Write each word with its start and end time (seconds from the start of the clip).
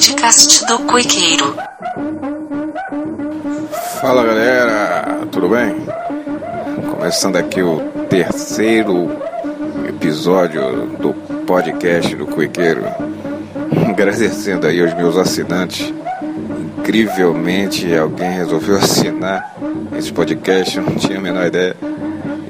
podcast 0.00 0.64
do 0.64 0.78
Coiqueiro. 0.86 1.54
Fala 4.00 4.24
galera, 4.24 5.26
tudo 5.30 5.50
bem? 5.50 5.76
Começando 6.90 7.36
aqui 7.36 7.60
o 7.60 7.80
terceiro 8.08 9.10
episódio 9.86 10.86
do 10.96 11.12
podcast 11.44 12.16
do 12.16 12.26
Coiqueiro. 12.26 12.82
Agradecendo 13.90 14.66
aí 14.66 14.80
aos 14.80 14.94
meus 14.94 15.18
assinantes. 15.18 15.92
Incrivelmente 16.78 17.94
alguém 17.94 18.30
resolveu 18.30 18.78
assinar 18.80 19.54
esse 19.98 20.10
podcast, 20.10 20.78
eu 20.78 20.82
não 20.82 20.94
tinha 20.94 21.18
a 21.18 21.20
menor 21.20 21.46
ideia. 21.46 21.76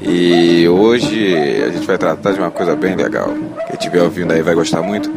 E 0.00 0.68
hoje 0.68 1.34
a 1.64 1.68
gente 1.70 1.84
vai 1.84 1.98
tratar 1.98 2.30
de 2.30 2.38
uma 2.38 2.52
coisa 2.52 2.76
bem 2.76 2.94
legal. 2.94 3.34
Quem 3.66 3.74
estiver 3.74 4.02
ouvindo 4.02 4.32
aí 4.32 4.40
vai 4.40 4.54
gostar 4.54 4.82
muito. 4.82 5.10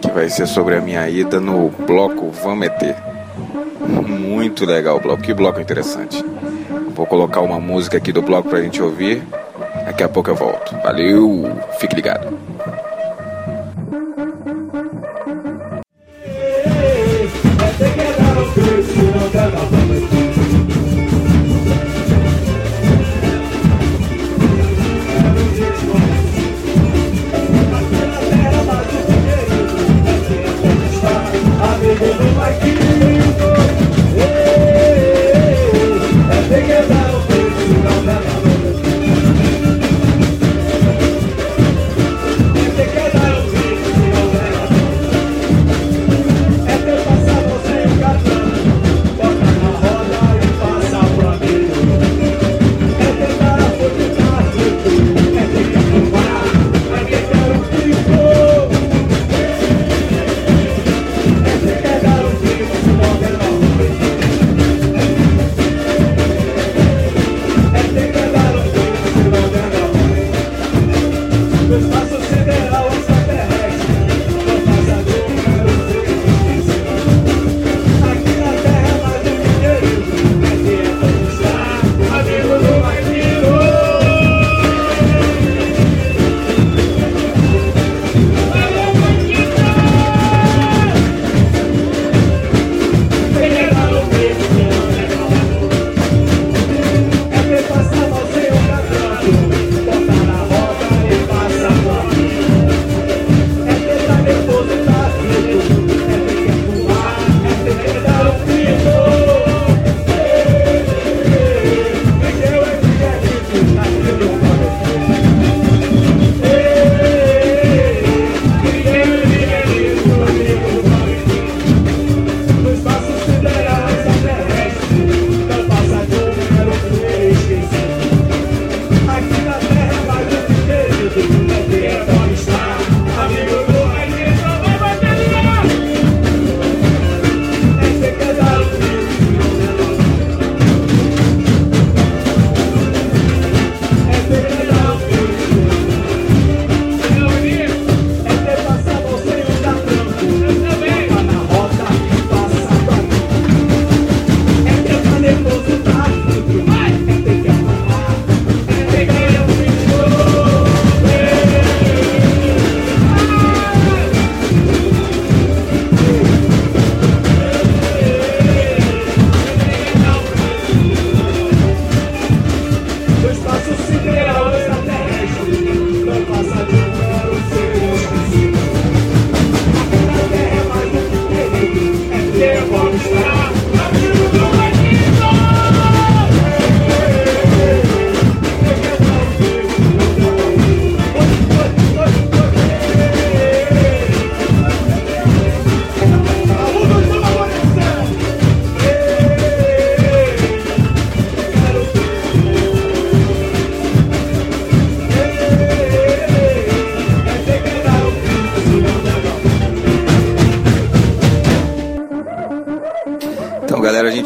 Que 0.00 0.10
vai 0.10 0.28
ser 0.28 0.46
sobre 0.46 0.76
a 0.76 0.80
minha 0.80 1.08
ida 1.08 1.40
no 1.40 1.68
bloco 1.68 2.30
Vamos 2.30 2.58
Meter. 2.58 2.96
Muito 4.06 4.64
legal 4.64 4.96
o 4.96 5.00
bloco, 5.00 5.22
que 5.22 5.34
bloco 5.34 5.60
interessante. 5.60 6.24
Vou 6.94 7.06
colocar 7.06 7.40
uma 7.40 7.60
música 7.60 7.96
aqui 7.96 8.12
do 8.12 8.22
bloco 8.22 8.48
pra 8.48 8.62
gente 8.62 8.82
ouvir. 8.82 9.22
Daqui 9.86 10.02
a 10.02 10.08
pouco 10.08 10.30
eu 10.30 10.34
volto. 10.34 10.76
Valeu, 10.82 11.50
fique 11.78 11.94
ligado. 11.94 12.47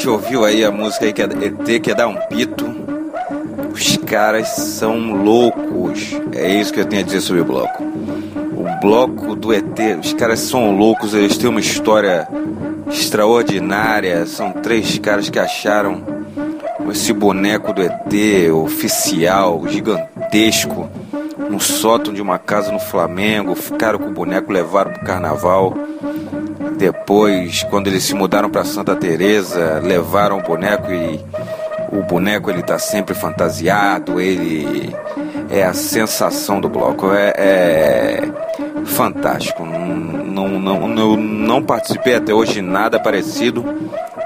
Gente 0.02 0.08
ouviu 0.08 0.44
aí 0.44 0.64
a 0.64 0.72
música 0.72 1.04
aí 1.04 1.12
que 1.12 1.22
é 1.22 1.26
ET, 1.26 1.80
que 1.80 1.92
é 1.92 1.94
dar 1.94 2.08
um 2.08 2.16
pito. 2.16 2.66
Os 3.72 3.96
caras 3.98 4.48
são 4.48 5.22
loucos. 5.22 6.20
É 6.32 6.52
isso 6.52 6.72
que 6.72 6.80
eu 6.80 6.84
tenho 6.84 7.02
a 7.02 7.04
dizer 7.04 7.20
sobre 7.20 7.42
o 7.42 7.44
bloco. 7.44 7.84
O 7.84 8.80
bloco 8.80 9.36
do 9.36 9.52
ET, 9.52 9.78
os 10.02 10.12
caras 10.12 10.40
são 10.40 10.76
loucos, 10.76 11.14
eles 11.14 11.38
têm 11.38 11.48
uma 11.48 11.60
história 11.60 12.26
extraordinária. 12.88 14.26
São 14.26 14.50
três 14.50 14.98
caras 14.98 15.30
que 15.30 15.38
acharam 15.38 16.02
esse 16.90 17.12
boneco 17.12 17.72
do 17.72 17.80
ET 17.80 18.50
oficial, 18.52 19.62
gigantesco, 19.68 20.90
no 21.52 21.60
sótão 21.60 22.14
de 22.14 22.22
uma 22.22 22.38
casa 22.38 22.72
no 22.72 22.80
Flamengo. 22.80 23.54
Ficaram 23.54 23.98
com 23.98 24.08
o 24.08 24.12
boneco, 24.12 24.50
levaram 24.50 24.92
pro 24.92 25.04
carnaval. 25.04 25.74
Depois, 26.78 27.62
quando 27.64 27.88
eles 27.88 28.02
se 28.02 28.14
mudaram 28.14 28.48
para 28.48 28.64
Santa 28.64 28.96
Teresa, 28.96 29.78
levaram 29.84 30.38
o 30.38 30.42
boneco 30.42 30.90
e 30.90 31.20
o 31.92 32.02
boneco 32.02 32.50
ele 32.50 32.62
tá 32.62 32.78
sempre 32.78 33.14
fantasiado, 33.14 34.18
ele 34.18 34.96
é 35.50 35.62
a 35.62 35.74
sensação 35.74 36.58
do 36.58 36.68
bloco, 36.70 37.12
é, 37.12 37.32
é 37.36 38.22
fantástico. 38.86 39.62
Não, 39.64 40.48
não, 40.48 40.88
não, 40.88 41.16
não 41.16 41.62
participei 41.62 42.14
até 42.14 42.32
hoje 42.32 42.62
nada 42.62 42.98
parecido 42.98 43.62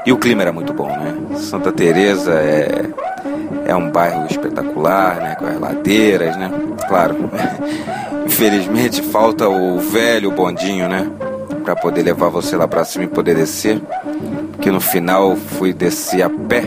e 0.07 0.13
o 0.13 0.17
clima 0.17 0.43
era 0.43 0.53
muito 0.53 0.73
bom, 0.73 0.87
né? 0.87 1.15
Santa 1.35 1.73
Teresa 1.73 2.33
é, 2.35 2.89
é 3.67 3.75
um 3.75 3.91
bairro 3.91 4.27
espetacular, 4.31 5.17
né? 5.17 5.35
Com 5.35 5.47
as 5.47 5.59
ladeiras, 5.59 6.37
né? 6.37 6.51
Claro, 6.89 7.17
infelizmente 8.25 9.03
falta 9.03 9.49
o 9.49 9.79
velho 9.79 10.31
bondinho, 10.31 10.89
né? 10.89 11.11
para 11.67 11.75
poder 11.75 12.05
levar 12.05 12.29
você 12.29 12.55
lá 12.55 12.69
para 12.69 12.85
cima 12.85 13.05
e 13.05 13.09
poder 13.09 13.35
descer. 13.35 13.83
Porque 14.53 14.71
no 14.71 14.81
final 14.81 15.35
fui 15.35 15.73
descer 15.73 16.23
a 16.23 16.31
pé 16.31 16.65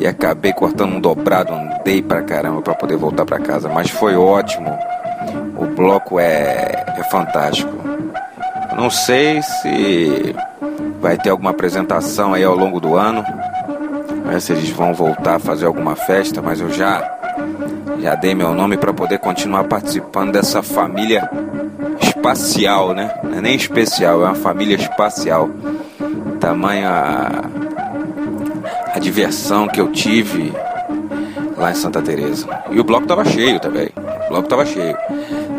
e 0.00 0.06
acabei 0.06 0.54
cortando 0.54 0.94
um 0.94 1.00
dobrado, 1.00 1.52
andei 1.52 2.00
pra 2.00 2.22
caramba 2.22 2.62
para 2.62 2.74
poder 2.74 2.96
voltar 2.96 3.26
para 3.26 3.38
casa, 3.38 3.68
mas 3.68 3.90
foi 3.90 4.16
ótimo. 4.16 4.76
O 5.54 5.66
bloco 5.66 6.18
é, 6.18 6.84
é 6.96 7.04
fantástico. 7.10 7.70
Não 8.74 8.88
sei 8.88 9.42
se 9.42 10.34
vai 10.98 11.18
ter 11.18 11.28
alguma 11.28 11.50
apresentação 11.50 12.32
aí 12.32 12.42
ao 12.42 12.56
longo 12.56 12.80
do 12.80 12.96
ano, 12.96 13.22
né, 14.24 14.40
se 14.40 14.52
eles 14.52 14.70
vão 14.70 14.94
voltar 14.94 15.36
a 15.36 15.38
fazer 15.38 15.66
alguma 15.66 15.94
festa, 15.94 16.40
mas 16.40 16.58
eu 16.58 16.70
já 16.70 17.00
já 18.04 18.14
dei 18.14 18.34
meu 18.34 18.52
nome 18.52 18.76
para 18.76 18.92
poder 18.92 19.18
continuar 19.18 19.64
participando 19.64 20.30
dessa 20.30 20.62
família 20.62 21.26
espacial, 22.02 22.92
né? 22.92 23.18
Não 23.24 23.38
é 23.38 23.40
nem 23.40 23.56
especial, 23.56 24.20
é 24.20 24.26
uma 24.26 24.34
família 24.34 24.76
espacial. 24.76 25.48
Tamanha 26.38 26.90
a, 28.94 28.98
diversão 28.98 29.66
que 29.66 29.80
eu 29.80 29.90
tive 29.90 30.52
lá 31.56 31.70
em 31.70 31.74
Santa 31.74 32.02
Teresa. 32.02 32.46
E 32.70 32.78
o 32.78 32.84
bloco 32.84 33.06
tava 33.06 33.24
cheio 33.24 33.58
também. 33.58 33.88
O 34.26 34.28
bloco 34.28 34.48
tava 34.48 34.66
cheio. 34.66 34.94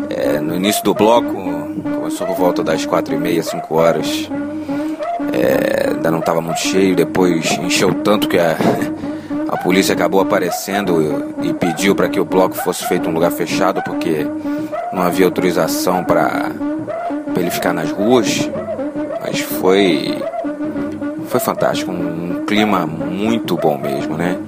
É, 0.08 0.38
no 0.38 0.54
início 0.54 0.84
do 0.84 0.94
bloco, 0.94 1.34
começou 1.98 2.28
por 2.28 2.36
volta 2.36 2.62
das 2.62 2.86
quatro 2.86 3.12
e 3.12 3.18
meia, 3.18 3.42
cinco 3.42 3.74
horas. 3.74 4.30
É, 5.32 5.88
ainda 5.88 6.12
não 6.12 6.20
estava 6.20 6.40
muito 6.40 6.60
cheio, 6.60 6.94
depois 6.94 7.58
encheu 7.58 7.92
tanto 7.92 8.28
que 8.28 8.38
a, 8.38 8.56
a 9.48 9.56
polícia 9.56 9.94
acabou 9.94 10.20
aparecendo 10.20 11.34
e 11.42 11.52
pediu 11.54 11.94
para 11.94 12.08
que 12.08 12.18
o 12.18 12.24
bloco 12.24 12.56
fosse 12.56 12.86
feito 12.86 13.08
um 13.08 13.12
lugar 13.12 13.30
fechado 13.30 13.82
porque 13.82 14.26
não 14.92 15.02
havia 15.02 15.26
autorização 15.26 16.04
para 16.04 16.50
ele 17.36 17.50
ficar 17.50 17.72
nas 17.72 17.90
ruas. 17.90 18.50
Mas 19.20 19.40
foi 19.40 20.18
foi 21.28 21.40
fantástico, 21.40 21.90
um, 21.90 22.38
um 22.38 22.44
clima 22.46 22.86
muito 22.86 23.56
bom 23.56 23.76
mesmo, 23.76 24.16
né? 24.16 24.38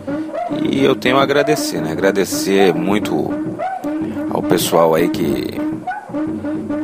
E 0.63 0.85
eu 0.85 0.95
tenho 0.95 1.19
a 1.19 1.23
agradecer, 1.23 1.81
né? 1.81 1.93
Agradecer 1.93 2.73
muito 2.73 3.31
ao 4.31 4.43
pessoal 4.43 4.95
aí 4.95 5.09
que, 5.09 5.59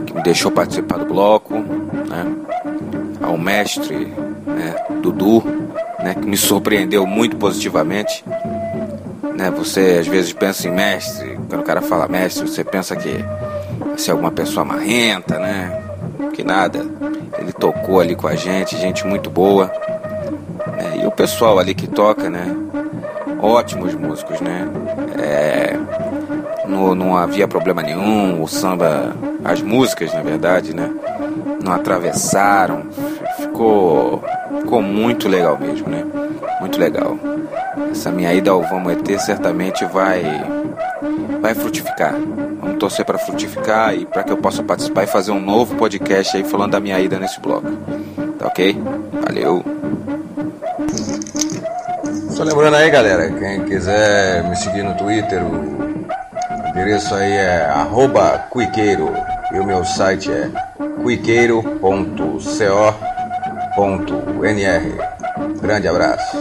que 0.07 0.15
me 0.15 0.23
deixou 0.23 0.51
participar 0.51 0.99
do 0.99 1.07
bloco, 1.07 1.55
né? 1.55 2.27
Ao 3.23 3.39
mestre, 3.39 4.13
né? 4.47 4.75
Dudu, 5.01 5.43
né? 6.05 6.15
Que 6.15 6.27
me 6.27 6.37
surpreendeu 6.37 7.07
muito 7.07 7.37
positivamente. 7.37 8.23
Né? 9.37 9.51
Você 9.57 9.97
às 10.01 10.07
vezes 10.07 10.33
pensa 10.33 10.69
em 10.69 10.71
mestre, 10.71 11.39
quando 11.49 11.63
o 11.63 11.65
cara 11.65 11.81
fala 11.81 12.07
mestre, 12.07 12.47
você 12.47 12.63
pensa 12.63 12.95
que 12.95 13.25
se 13.97 14.11
é 14.11 14.13
alguma 14.13 14.31
pessoa 14.31 14.65
marrenta, 14.65 15.39
né? 15.39 15.83
Que 16.35 16.45
nada. 16.45 16.85
Ele 17.39 17.53
tocou 17.53 18.01
ali 18.01 18.15
com 18.15 18.29
a 18.29 18.37
gente, 18.37 18.77
gente 18.77 19.07
muito 19.07 19.31
boa. 19.31 19.73
Né? 20.77 21.01
E 21.03 21.07
o 21.07 21.11
pessoal 21.11 21.59
ali 21.59 21.75
que 21.75 21.87
toca, 21.87 22.29
né? 22.29 22.55
Ótimos 23.41 23.95
músicos, 23.95 24.41
né? 24.41 24.69
É, 25.19 25.77
não 26.95 27.17
havia 27.17 27.47
problema 27.49 27.83
nenhum, 27.83 28.43
o 28.43 28.49
samba, 28.49 29.15
as 29.45 29.63
músicas, 29.63 30.13
na 30.13 30.23
verdade, 30.23 30.75
né? 30.75 30.91
Não 31.63 31.73
atravessaram, 31.73 32.85
ficou, 33.39 34.23
ficou 34.65 34.81
muito 34.81 35.29
legal 35.29 35.59
mesmo, 35.59 35.89
né? 35.89 36.05
Muito 36.59 36.81
legal. 36.81 37.19
Essa 37.91 38.11
minha 38.11 38.33
ida 38.33 38.51
ao 38.51 38.63
Vamos 38.63 38.93
ET 38.93 39.21
certamente 39.21 39.85
vai, 39.85 40.23
vai 41.41 41.55
frutificar. 41.55 42.15
Vamos 42.61 42.79
torcer 42.79 43.05
para 43.05 43.19
frutificar 43.19 43.95
e 43.95 44.07
para 44.07 44.23
que 44.23 44.33
eu 44.33 44.39
possa 44.39 44.63
participar 44.63 45.05
e 45.05 45.07
fazer 45.07 45.33
um 45.33 45.41
novo 45.41 45.75
podcast 45.77 46.37
aí 46.37 46.45
falando 46.45 46.73
da 46.73 46.81
minha 46.81 46.99
ida 46.99 47.19
nesse 47.19 47.39
bloco. 47.41 47.71
Tá 48.39 48.47
ok? 48.47 48.77
Valeu! 49.23 49.63
Só 52.31 52.43
lembrando 52.43 52.75
aí, 52.75 52.91
galera, 52.91 53.31
quem 53.31 53.65
quiser 53.65 54.43
me 54.49 54.57
seguir 54.57 54.83
no 54.83 54.97
Twitter, 54.97 55.43
o 55.45 56.69
endereço 56.69 57.15
aí 57.15 57.33
é 57.33 57.71
cuiqueiro 58.51 59.13
e 59.53 59.61
o 59.61 59.65
meu 59.65 59.85
site 59.85 60.33
é 60.33 60.51
cuiqueiro.co.nr. 61.03 63.14
Grande 65.61 65.89
abraço. 65.89 66.37